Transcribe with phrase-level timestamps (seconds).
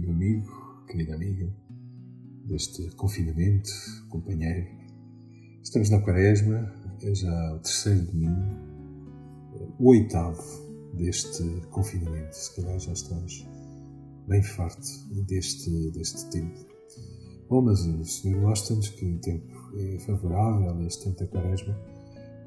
[0.00, 1.54] querido amigo, querida amiga,
[2.46, 3.70] deste confinamento,
[4.08, 4.66] companheiro.
[5.62, 6.72] Estamos na Quaresma,
[7.02, 8.56] é já o terceiro domingo,
[9.78, 10.42] o oitavo
[10.94, 12.32] deste confinamento.
[12.32, 13.46] Se calhar já estamos
[14.26, 14.88] bem farto
[15.26, 16.58] deste, deste tempo.
[17.48, 21.76] Bom, mas o Senhor mostra-nos que o tempo é favorável, este tempo da Quaresma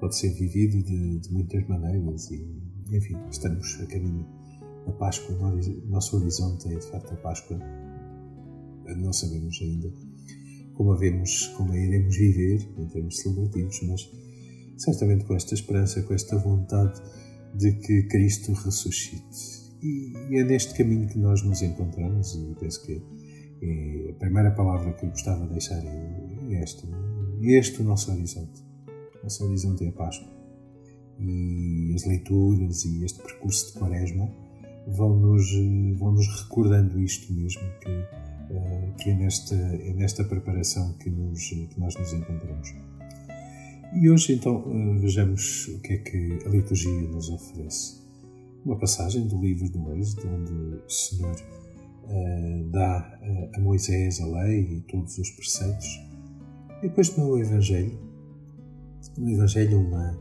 [0.00, 2.46] pode ser vivido de, de muitas maneiras e,
[2.90, 4.26] enfim, estamos a caminho
[4.86, 5.34] da Páscoa.
[5.34, 7.58] O nosso horizonte é, de facto, a Páscoa.
[8.96, 9.90] Não sabemos ainda
[10.74, 14.10] como a, vemos, como a iremos viver em termos celebrativos, mas
[14.76, 17.00] certamente com esta esperança, com esta vontade
[17.54, 19.62] de que Cristo ressuscite.
[19.82, 23.02] E é neste caminho que nós nos encontramos, e penso que
[23.62, 26.86] é a primeira palavra que eu gostava de deixar é esta.
[27.42, 28.60] É este o nosso horizonte.
[29.20, 30.28] O nosso horizonte é a Páscoa.
[31.18, 34.28] E as leituras e este percurso de Quaresma
[34.86, 35.50] vão-nos
[35.98, 41.48] vão -nos recordando isto mesmo, que, uh, que é, nesta, é nesta preparação que, nos,
[41.48, 42.74] que nós nos encontramos.
[43.94, 48.02] E hoje, então, uh, vejamos o que é que a liturgia nos oferece.
[48.64, 51.36] Uma passagem do livro do Êxodo, onde o Senhor
[52.04, 53.18] uh, dá
[53.54, 55.86] a Moisés a lei e todos os preceitos.
[56.78, 57.98] E depois no Evangelho,
[59.18, 60.18] no Evangelho uma,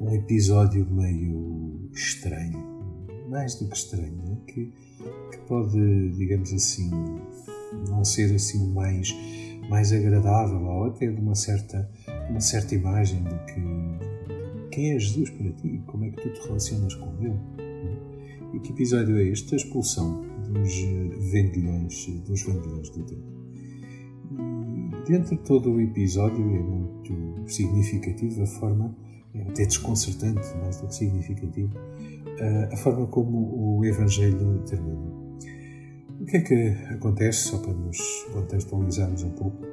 [0.00, 2.77] um episódio meio estranho,
[3.28, 4.50] mais do que estranho, é?
[4.50, 4.72] que,
[5.30, 6.90] que pode, digamos assim,
[7.88, 9.14] não ser assim mais,
[9.68, 11.88] mais agradável ou até de uma certa,
[12.30, 14.08] uma certa imagem de que
[14.70, 17.38] quem é Jesus para ti, como é que tu te relacionas com Ele.
[18.54, 19.54] E que episódio é este?
[19.54, 20.72] A expulsão dos
[21.30, 23.38] vendilhões, dos vendilhões do tempo.
[24.32, 28.96] E dentro de todo o episódio é muito significativo a forma,
[29.34, 31.74] é até desconcertante, mais do que significativo,
[32.72, 35.18] a forma como o Evangelho termina.
[36.20, 36.54] O que é que
[36.92, 37.98] acontece, só para nos
[38.32, 39.66] contextualizarmos um pouco?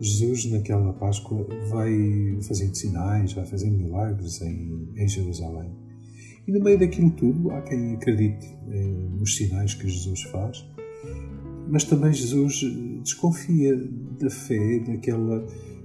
[0.00, 5.70] Jesus, naquela Páscoa, vai fazendo sinais, vai fazendo milagres em, em Jerusalém.
[6.46, 10.64] E no meio daquilo tudo, há quem acredite eh, nos sinais que Jesus faz,
[11.68, 12.60] mas também Jesus
[13.02, 13.76] desconfia
[14.20, 15.44] da fé daquela,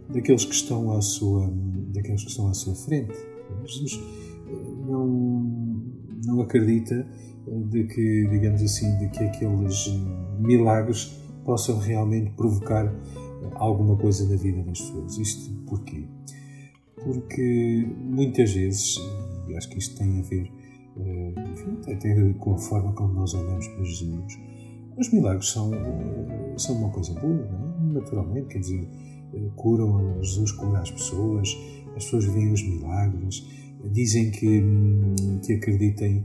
[0.10, 1.52] daqueles que estão à sua,
[1.94, 3.18] daqueles que estão à sua frente.
[3.66, 4.00] Jesus
[4.48, 5.41] eh, não,
[6.32, 9.88] não acredita eh, de que, digamos assim, de que aqueles
[10.40, 12.94] milagres possam realmente provocar
[13.56, 15.18] alguma coisa na vida das pessoas.
[15.18, 16.08] Isto porquê?
[17.04, 18.98] Porque muitas vezes,
[19.48, 20.52] e acho que isto tem a ver
[20.98, 24.40] eh, enfim, com a forma como nós olhamos para Jesus,
[24.98, 27.94] os milagres são, eh, são uma coisa boa, é?
[27.94, 28.88] naturalmente, quer dizer,
[29.34, 31.58] eh, curam, Jesus cura as pessoas,
[31.96, 33.48] as pessoas veem os milagres,
[33.90, 35.16] dizem que, hum,
[35.46, 36.24] que acreditem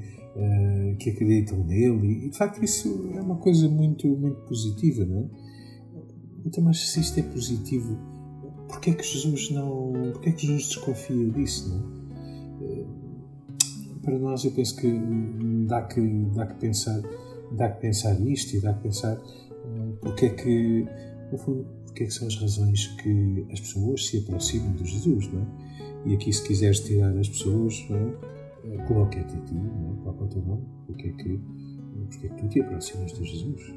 [0.98, 5.24] que acreditam nele e de facto isso é uma coisa muito muito positiva não é?
[6.44, 7.96] então mas se isto é positivo
[8.68, 12.84] porquê é que Jesus não porquê é que Jesus desconfia disso não é?
[14.02, 14.92] para nós eu penso que
[15.66, 16.00] dá que,
[16.34, 17.00] dá que pensar
[17.52, 20.86] dá que pensar isto e dá que pensar uh, porque é que
[21.32, 25.32] no fundo porque é que são as razões que as pessoas se aproximam de Jesus
[25.32, 25.65] não é?
[26.04, 28.02] E aqui se quiseres tirar as pessoas não é?
[28.02, 30.02] uh, coloca-te a ti não é?
[30.02, 31.40] coloca o teu nome porque é que
[32.10, 33.74] porque é que tu te aproximas de Jesus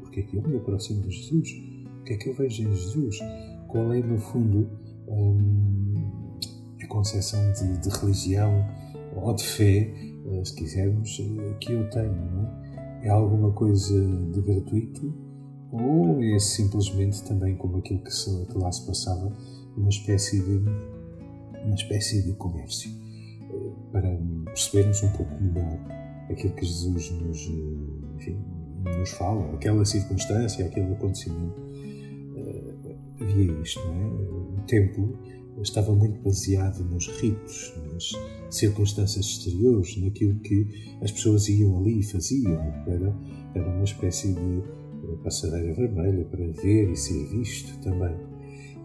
[0.00, 1.48] porque é que eu me aproximo de Jesus
[2.00, 3.18] o que é que eu vejo em Jesus
[3.68, 4.68] qual é no fundo
[5.06, 5.94] um,
[6.82, 8.64] a concepção de, de religião
[9.14, 9.92] ou de fé,
[10.26, 12.50] eh, se quisermos, eh, que eu tenho.
[13.02, 13.08] É?
[13.08, 13.10] é?
[13.10, 13.94] alguma coisa
[14.32, 15.12] de gratuito
[15.70, 19.32] ou é simplesmente também como aquilo que, se, que lá se passava,
[19.76, 20.62] uma espécie de,
[21.68, 22.90] uma espécie de comércio?
[23.50, 25.78] Eh, para percebermos um pouco melhor
[26.30, 27.40] aquilo que Jesus nos,
[28.16, 28.38] enfim,
[28.98, 31.68] nos fala, aquela circunstância, aquele acontecimento,
[33.20, 34.06] havia isto, não é?
[34.06, 35.18] O templo
[35.62, 38.12] estava muito baseado nos ritos, nas
[38.50, 40.66] circunstâncias exteriores, naquilo que
[41.02, 42.60] as pessoas iam ali e faziam.
[42.86, 43.14] Era,
[43.54, 44.62] era uma espécie de
[45.22, 48.14] passadeira vermelha para ver e ser visto também.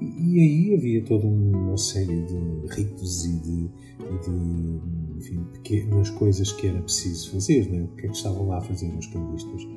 [0.03, 6.67] E, aí havia toda uma série de ritos e de, de enfim, pequenas coisas que
[6.67, 7.69] era preciso fazer.
[7.69, 7.83] Né?
[7.83, 9.67] O que é que estavam lá a fazer os cambistas?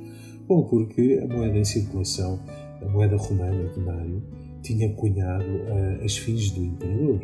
[0.49, 2.40] Bom, porque a moeda em circulação,
[2.81, 4.23] a moeda romana, o denário,
[4.62, 7.20] tinha cunhado uh, as fins do imperador.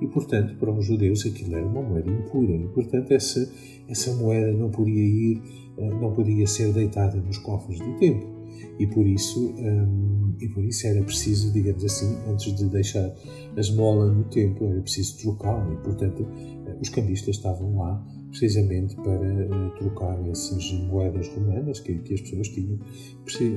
[0.00, 2.52] E, portanto, para os judeus aquilo era uma moeda impura.
[2.52, 3.50] E, portanto, essa,
[3.88, 5.42] essa moeda não podia ir,
[5.78, 8.35] uh, não podia ser deitada nos cofres do templo.
[8.78, 13.14] E por isso, um, e por isso era preciso, digamos assim, antes de deixar
[13.56, 15.72] a esmola no templo, era preciso trocá-la.
[15.72, 16.26] E, portanto,
[16.80, 22.48] os cambistas estavam lá precisamente para uh, trocar essas moedas romanas que, que, as pessoas
[22.48, 22.78] tinham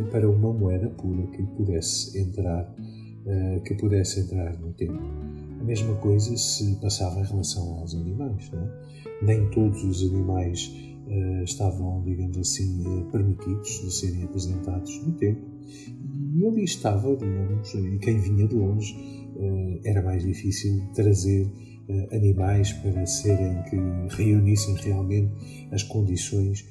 [0.09, 5.01] para uma moeda pura que pudesse entrar, uh, que pudesse entrar no templo.
[5.59, 8.49] A mesma coisa se passava em relação aos animais.
[8.51, 8.71] Não é?
[9.21, 10.88] Nem todos os animais
[11.43, 15.43] estavam, digamos assim, permitidos de serem apresentados no templo.
[16.35, 18.95] E ali estava, digamos, e quem vinha de longe
[19.83, 21.49] era mais difícil trazer
[21.91, 25.31] eh, animais para serem que reunissem realmente
[25.71, 26.63] as condições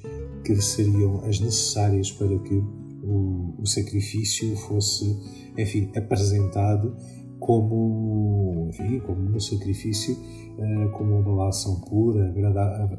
[0.45, 2.55] que seriam as necessárias para que
[3.03, 5.13] o, o sacrifício fosse,
[5.57, 6.95] enfim, apresentado
[7.39, 12.29] como, enfim, como um sacrifício, uh, como uma ação pura,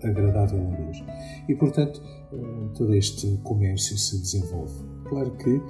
[0.02, 1.04] agradável a Deus.
[1.48, 2.02] E, portanto,
[2.32, 4.74] uh, todo este comércio se desenvolve.
[5.04, 5.60] Claro que,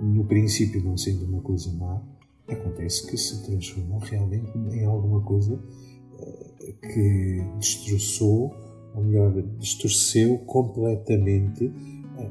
[0.00, 2.02] no princípio, não sendo uma coisa má,
[2.48, 5.60] acontece que se transformou realmente em alguma coisa
[6.18, 8.54] eh, que destroçou,
[8.94, 11.70] ou melhor, distorceu completamente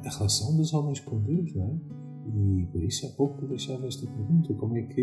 [0.03, 1.96] a relação dos homens com Deus, não é?
[2.27, 5.01] E por isso há pouco deixava esta pergunta: como é que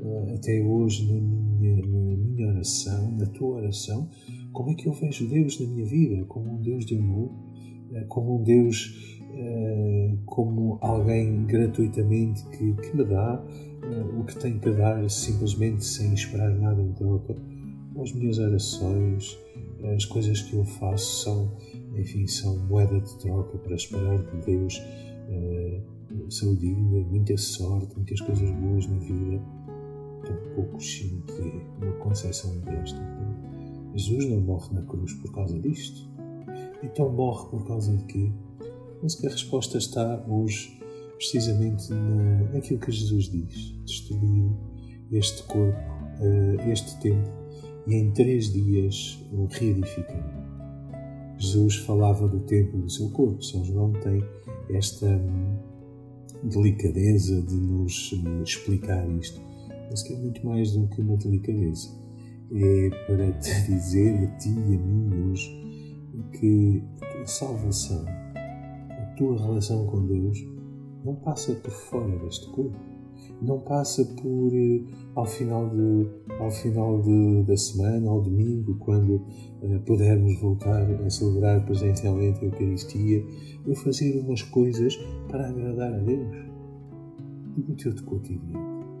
[0.00, 4.08] eh, até hoje na minha, na minha oração, na tua oração,
[4.52, 6.24] como é que eu vejo Deus na minha vida?
[6.24, 7.30] Como um Deus de amor,
[7.92, 9.14] eh, como um Deus,
[10.26, 13.44] como alguém gratuitamente que, que me dá
[14.16, 17.34] o que tem que dar simplesmente sem esperar nada em troca.
[18.00, 19.36] As minhas orações,
[19.96, 21.56] as coisas que eu faço são,
[21.96, 24.80] enfim, são moeda de troca para esperar de Deus
[26.30, 29.42] saudinha, muita sorte, muitas coisas boas na vida.
[30.24, 31.32] Tão pouco sinto
[31.80, 33.00] uma concepção desta.
[33.94, 36.08] Jesus não morre na cruz por causa disto.
[36.82, 38.32] Então morre por causa de quê?
[39.00, 40.80] Penso que a resposta está hoje
[41.16, 44.56] precisamente na, naquilo que Jesus diz: destruiu
[45.12, 45.78] este corpo,
[46.20, 47.32] uh, este templo,
[47.86, 50.44] e em três dias o reedificarei.
[51.38, 53.42] Jesus falava do templo do seu corpo.
[53.42, 54.24] São João tem
[54.70, 55.06] esta
[56.42, 59.40] delicadeza de nos uh, explicar isto.
[59.90, 61.88] Mas que é muito mais do que uma delicadeza.
[62.52, 65.64] É para te dizer a ti e a mim hoje
[66.38, 70.38] que a tua salvação, a tua relação com Deus,
[71.04, 72.78] não passa por fora deste corpo,
[73.40, 74.82] não passa por eh,
[75.14, 76.06] ao final de
[76.38, 79.16] ao final de, da semana, ao domingo, quando
[79.62, 83.24] uh, pudermos voltar a celebrar presencialmente a Eucaristia,
[83.66, 84.96] eu fazer umas coisas
[85.28, 86.36] para agradar a Deus.
[87.56, 88.96] E no teu cotidiano,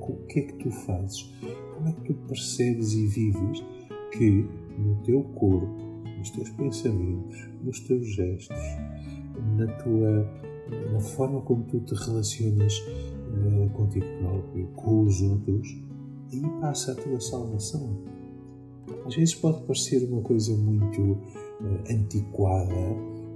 [0.00, 1.34] o que é que tu fazes?
[1.74, 3.64] Como é que tu percebes e vives
[4.12, 4.46] que
[4.78, 5.74] no teu corpo,
[6.18, 8.56] nos teus pensamentos, nos teus gestos,
[9.56, 10.46] na tua
[10.92, 12.74] na forma como tu te relacionas
[13.26, 15.68] uh, contigo próprio, com os outros,
[16.32, 17.98] e passa a tua salvação.
[19.04, 21.18] Às vezes pode parecer uma coisa muito uh,
[21.90, 22.74] antiquada,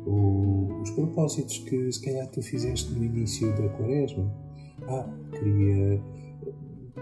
[0.07, 4.33] ou os propósitos que se calhar tu fizeste no início da quaresma.
[4.89, 6.03] Ah, queria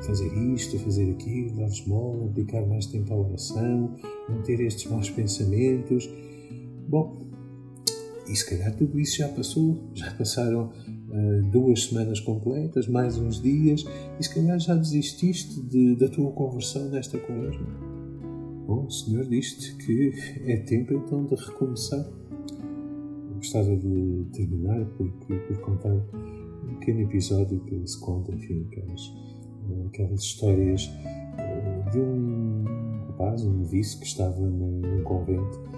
[0.03, 3.97] fazer isto, fazer aquilo, dar esmola, dedicar mais tempo à oração,
[4.29, 6.09] não ter estes maus pensamentos.
[6.89, 7.19] Bom,
[8.29, 10.71] e se calhar tudo isso já passou, já passaram
[11.51, 13.85] duas semanas completas, mais uns dias,
[14.19, 17.67] e se calhar já desististe de, da tua conversão nesta quaresma.
[18.67, 20.13] Bom, o Senhor diz-te que
[20.45, 22.07] é tempo então de recomeçar.
[23.31, 28.67] Eu gostava de terminar por, por, por contar um pequeno episódio que se conta, enfim,
[28.71, 29.13] aquelas,
[29.87, 32.65] aquelas histórias uh, de um
[33.07, 35.69] rapaz, um noviço que estava num, num convento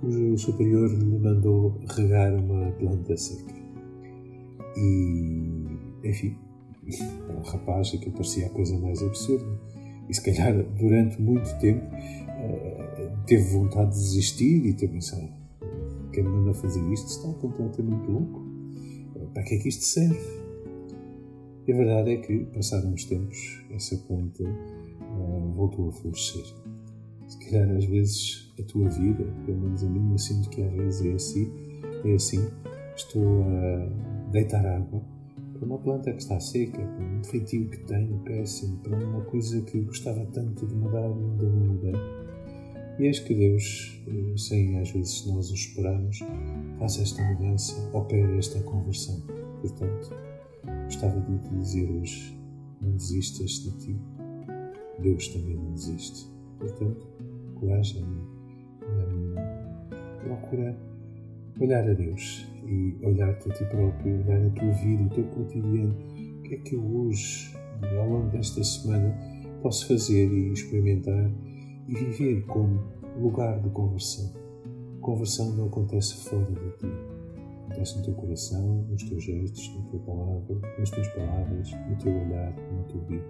[0.00, 3.59] cujo superior lhe mandou regar uma planta seca.
[4.76, 5.66] E,
[6.04, 6.36] enfim,
[7.26, 9.60] para um rapaz aquilo parecia a coisa mais absurda.
[10.08, 15.28] E se calhar durante muito tempo eh, teve vontade de desistir e ter pensado:
[16.12, 18.48] quem me manda fazer isto está completamente louco.
[19.32, 20.18] Para que é que isto serve?
[21.66, 26.44] E a verdade é que, passados uns tempos, essa planta uh, voltou a florescer
[27.30, 30.72] se calhar às vezes a tua vida, pelo menos a mim, eu sinto que às
[30.72, 31.52] vezes é assim,
[32.04, 32.48] é assim.
[32.96, 33.88] Estou a
[34.30, 35.02] deitar água
[35.60, 39.60] para uma planta que está seca, para um feitio que tenho péssimo, para uma coisa
[39.60, 41.94] que gostava tanto de mudar e ainda não mudei.
[42.98, 46.20] E eis que Deus, eh, sem às vezes nós o esperarmos,
[46.78, 49.20] faz esta mudança, opera esta conversão.
[49.60, 50.14] Portanto,
[50.84, 52.38] gostava de te dizer hoje:
[52.80, 53.96] não desistas de ti,
[54.98, 56.26] Deus também não desiste.
[56.58, 57.06] Portanto,
[57.54, 58.04] coragem
[58.82, 60.89] e procura
[61.58, 65.96] olhar a Deus e olhar para ti próprio, olhar a tua vida, o teu cotidiano.
[66.38, 67.54] O que é que eu hoje,
[67.98, 69.16] ao longo desta semana,
[69.62, 71.30] posso fazer e experimentar
[71.88, 72.80] e viver como
[73.18, 74.32] lugar de conversão?
[75.00, 76.86] Conversão não acontece fora de ti.
[77.64, 82.12] Acontece no teu coração, nos teus gestos, na tua palavra, nas tuas palavras, no teu
[82.12, 83.24] olhar, na tua vida.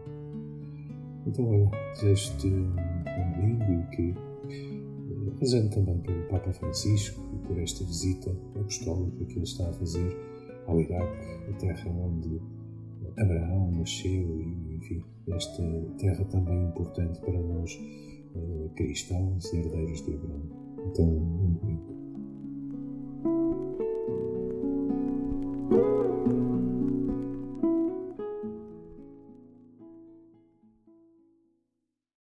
[1.26, 2.74] Então, olha, desejo-te um
[3.36, 4.14] domingo e que
[5.40, 10.16] rezando também pelo Papa Francisco e por esta visita apostólica que ele está a fazer
[10.66, 12.40] ao Iraque, a terra onde
[13.18, 15.62] Abraão nasceu e, enfim, esta
[15.98, 17.78] terra também importante para nós
[18.36, 21.89] eh, cristãos, herdeiros de Abraão.